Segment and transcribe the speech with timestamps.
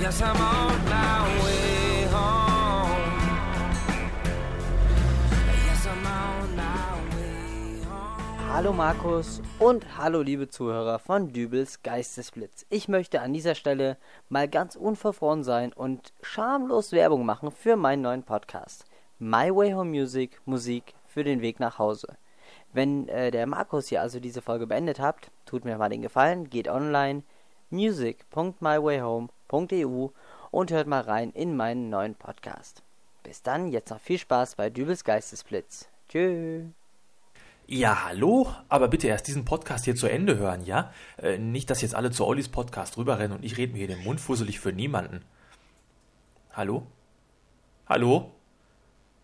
[0.00, 3.20] Yes, I'm on my way home.
[5.66, 8.48] Yes, I'm on my way home.
[8.48, 12.64] Hallo Markus und hallo liebe Zuhörer von Dübels Geistesblitz.
[12.70, 13.96] Ich möchte an dieser Stelle
[14.28, 18.84] mal ganz unverfroren sein und schamlos Werbung machen für meinen neuen Podcast.
[19.18, 22.16] My Way Home Music, Musik für den Weg nach Hause.
[22.72, 26.48] Wenn äh, der Markus hier also diese Folge beendet habt, tut mir mal den Gefallen,
[26.48, 27.24] geht online
[29.48, 30.08] music.mywayhome.eu
[30.50, 32.82] und hört mal rein in meinen neuen Podcast.
[33.22, 35.88] Bis dann, jetzt noch viel Spaß bei Dübels Geistesblitz.
[36.08, 36.64] Tschüss.
[37.66, 40.90] Ja, hallo, aber bitte erst diesen Podcast hier zu Ende hören, ja?
[41.18, 44.04] Äh, nicht, dass jetzt alle zu Ollis Podcast rüberrennen und ich rede mir hier den
[44.04, 45.22] Mund fusselig für niemanden.
[46.54, 46.86] Hallo?
[47.86, 48.32] Hallo?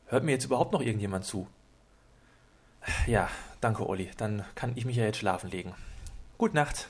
[0.06, 1.46] Hört mir jetzt überhaupt noch irgendjemand zu?
[3.06, 3.30] Ja,
[3.62, 4.10] danke, Olli.
[4.18, 5.74] Dann kann ich mich ja jetzt schlafen legen.
[6.36, 6.88] Gute Nacht.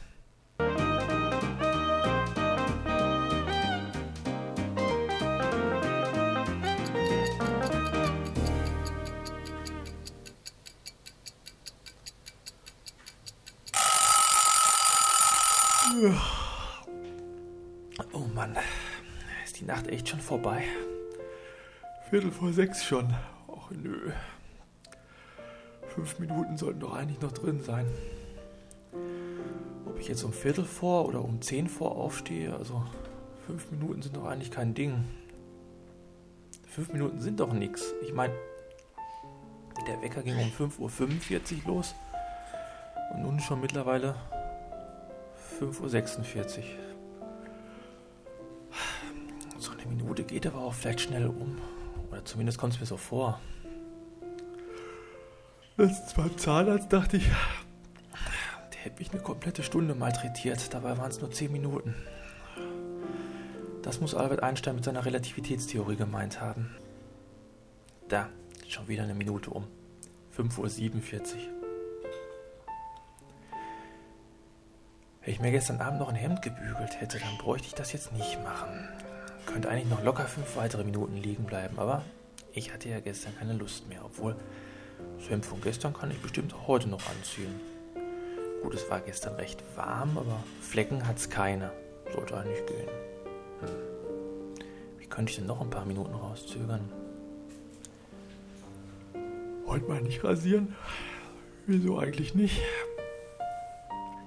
[18.13, 18.57] Oh Mann,
[19.45, 20.65] ist die Nacht echt schon vorbei?
[22.11, 23.15] Viertel vor sechs schon.
[23.49, 24.13] Och nö.
[25.95, 27.87] Fünf Minuten sollten doch eigentlich noch drin sein.
[29.87, 32.85] Ob ich jetzt um Viertel vor oder um zehn vor aufstehe, also
[33.47, 35.05] fünf Minuten sind doch eigentlich kein Ding.
[36.69, 37.95] Fünf Minuten sind doch nix.
[38.03, 38.35] Ich meine,
[39.87, 41.95] der Wecker ging um 5.45 Uhr los
[43.13, 44.17] und nun schon mittlerweile
[45.61, 46.65] 5.46 Uhr.
[49.59, 51.59] So eine Minute geht aber auch vielleicht schnell um.
[52.11, 53.41] Oder zumindest kommt es mir so vor.
[55.77, 57.27] Letztens beim Zahnarzt dachte ich,
[58.73, 60.73] der hätte mich eine komplette Stunde malträtiert.
[60.73, 61.95] Dabei waren es nur 10 Minuten.
[63.83, 66.75] Das muss Albert Einstein mit seiner Relativitätstheorie gemeint haben.
[68.09, 68.29] Da,
[68.69, 69.67] schon wieder eine Minute um.
[70.37, 71.64] 5.47 Uhr.
[75.25, 78.13] Wenn ich mir gestern Abend noch ein Hemd gebügelt hätte, dann bräuchte ich das jetzt
[78.13, 78.89] nicht machen.
[79.47, 82.05] Könnte eigentlich noch locker fünf weitere Minuten liegen bleiben, aber
[82.53, 84.37] ich hatte ja gestern keine Lust mehr, obwohl
[85.19, 87.59] das Hemd von gestern kann ich bestimmt auch heute noch anziehen.
[88.63, 91.73] Gut, es war gestern recht warm, aber Flecken hat's keine.
[92.13, 92.89] Sollte eigentlich gehen.
[93.61, 93.69] Hm.
[94.99, 96.93] Wie könnte ich denn noch ein paar Minuten rauszögern?
[99.65, 100.75] Wollt mal nicht rasieren?
[101.67, 102.61] Wieso eigentlich nicht?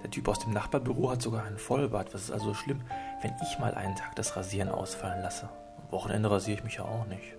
[0.08, 2.14] Der Typ aus dem Nachbarbüro hat sogar einen Vollbart.
[2.14, 2.80] Was ist also schlimm,
[3.22, 5.50] wenn ich mal einen Tag das Rasieren ausfallen lasse?
[5.76, 7.36] Am Wochenende rasiere ich mich ja auch nicht.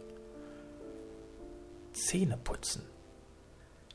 [1.94, 2.82] Zähne putzen.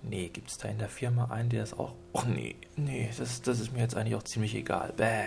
[0.02, 1.94] Nee, gibt es da in der Firma einen, der das auch.
[2.16, 4.92] Och nee, nee, das, das ist mir jetzt eigentlich auch ziemlich egal.
[4.98, 5.26] Bäh.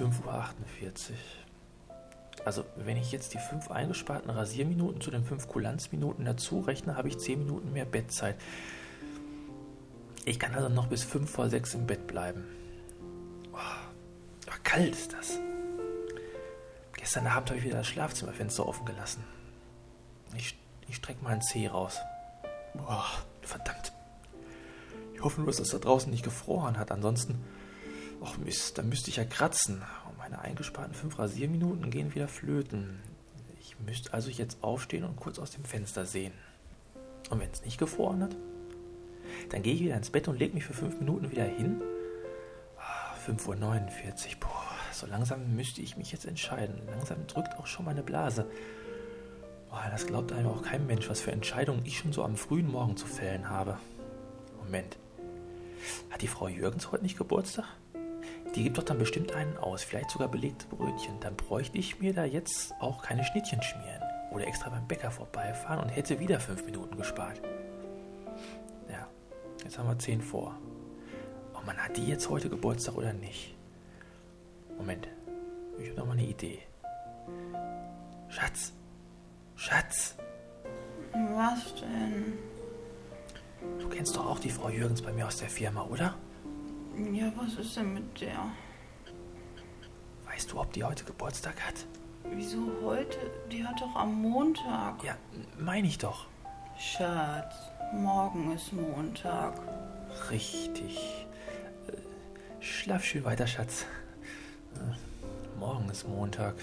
[0.00, 1.16] 5.48 Uhr.
[2.44, 7.06] Also, wenn ich jetzt die 5 eingesparten Rasierminuten zu den 5 Kulanzminuten dazu rechne, habe
[7.06, 8.34] ich 10 Minuten mehr Bettzeit.
[10.26, 12.44] Ich kann also noch bis 5 vor 6 im Bett bleiben.
[13.52, 15.38] Oh, aber kalt ist das.
[16.94, 19.22] Gestern Abend habe ich wieder das Schlafzimmerfenster offen gelassen.
[20.36, 21.98] Ich, ich strecke mal einen Zeh raus.
[22.74, 23.06] Boah,
[23.42, 23.92] verdammt.
[25.14, 26.90] Ich hoffe nur, dass das da draußen nicht gefroren hat.
[26.90, 27.44] Ansonsten,
[28.20, 29.80] ach Mist, dann müsste ich ja kratzen.
[30.08, 32.98] Und meine eingesparten 5 Rasierminuten gehen wieder flöten.
[33.60, 36.32] Ich müsste also jetzt aufstehen und kurz aus dem Fenster sehen.
[37.30, 38.34] Und wenn es nicht gefroren hat?
[39.50, 41.80] Dann gehe ich wieder ins Bett und lege mich für fünf Minuten wieder hin.
[43.26, 44.40] 5.49 Uhr.
[44.40, 46.80] Boah, so langsam müsste ich mich jetzt entscheiden.
[46.88, 48.46] Langsam drückt auch schon meine Blase.
[49.68, 52.70] Boah, das glaubt einem auch kein Mensch, was für Entscheidungen ich schon so am frühen
[52.70, 53.78] Morgen zu fällen habe.
[54.62, 54.96] Moment.
[56.10, 57.66] Hat die Frau Jürgens heute nicht Geburtstag?
[58.54, 61.20] Die gibt doch dann bestimmt einen aus, vielleicht sogar belegte Brötchen.
[61.20, 64.02] Dann bräuchte ich mir da jetzt auch keine Schnittchen schmieren.
[64.30, 67.40] Oder extra beim Bäcker vorbeifahren und hätte wieder fünf Minuten gespart.
[69.62, 70.54] Jetzt haben wir 10 vor.
[71.54, 73.54] Oh man, hat die jetzt heute Geburtstag oder nicht?
[74.76, 75.08] Moment,
[75.78, 76.60] ich habe noch mal eine Idee.
[78.28, 78.72] Schatz,
[79.56, 80.16] Schatz,
[81.12, 82.34] Was denn?
[83.78, 86.14] du kennst doch auch die Frau Jürgens bei mir aus der Firma, oder?
[87.12, 88.38] Ja, was ist denn mit der?
[90.26, 91.86] Weißt du, ob die heute Geburtstag hat?
[92.30, 93.18] Wieso heute?
[93.50, 95.02] Die hat doch am Montag.
[95.04, 95.16] Ja,
[95.58, 96.26] meine ich doch.
[96.78, 97.54] Schatz,
[97.92, 99.54] morgen ist Montag.
[100.30, 101.26] Richtig.
[101.88, 103.86] Äh, Schlaf schön weiter, Schatz.
[104.74, 106.54] Äh, Morgen ist Montag.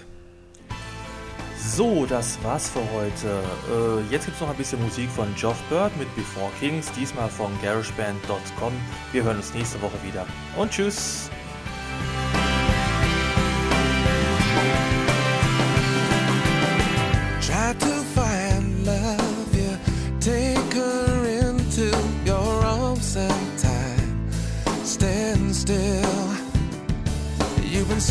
[1.58, 3.42] So, das war's für heute.
[4.08, 7.50] Äh, jetzt gibt's noch ein bisschen Musik von Geoff Bird mit Before Kings, diesmal von
[7.60, 8.72] GarageBand.com.
[9.10, 10.26] Wir hören uns nächste Woche wieder.
[10.56, 11.28] Und tschüss.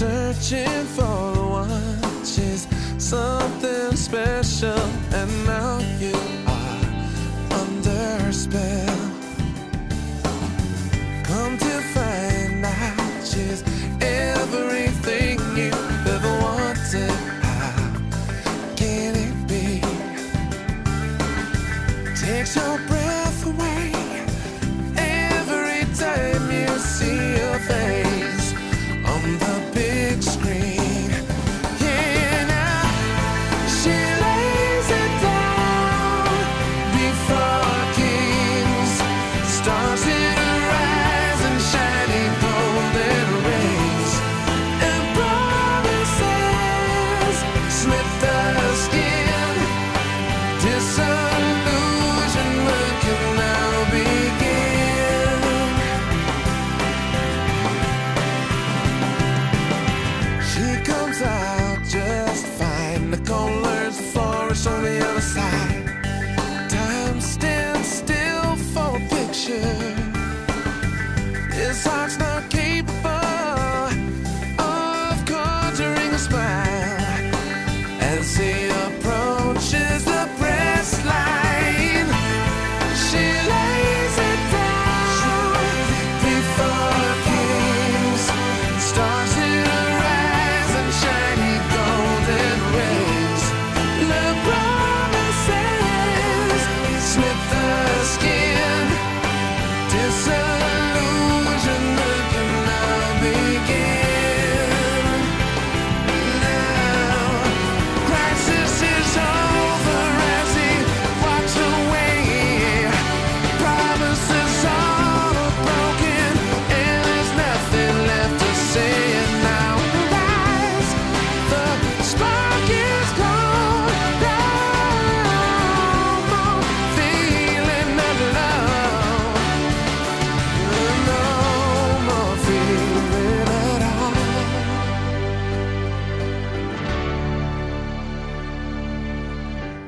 [0.03, 2.67] searching for watches
[2.97, 4.81] something special,
[5.13, 6.12] and now you.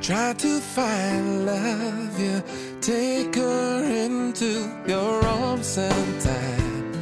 [0.06, 2.44] Try to find love, you
[2.80, 6.94] take her into your arms and time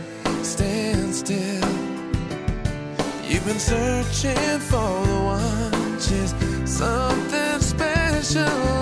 [0.42, 1.70] stand still.
[3.28, 6.34] You've been searching for the one, she's
[6.64, 8.73] something special.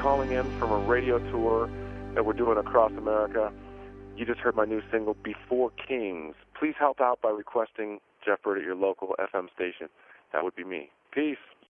[0.00, 1.68] calling in from a radio tour
[2.14, 3.52] that we're doing across America.
[4.16, 6.34] You just heard my new single, Before Kings.
[6.58, 9.88] Please help out by requesting Jeff Bird at your local FM station.
[10.32, 10.90] That would be me.
[11.12, 11.36] Peace.